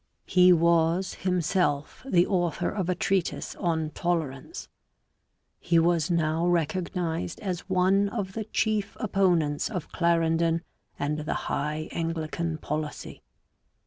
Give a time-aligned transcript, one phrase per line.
[0.25, 4.67] He was himself the author of a treatise on tolerance.
[5.59, 10.63] He was now recog nized as one of the chief opponents of Clarendon
[10.97, 13.21] and the High Anglican policy.